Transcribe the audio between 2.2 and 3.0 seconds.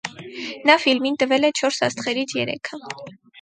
երեքը։